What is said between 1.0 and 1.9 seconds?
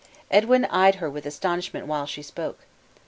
with astonishment